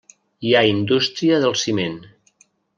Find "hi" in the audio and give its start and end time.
0.47-0.53